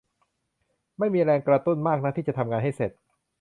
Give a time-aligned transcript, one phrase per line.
[0.99, 2.91] ไม่มีแรงกระตุ้นมากนักที่จะทำงานให้เสร็จ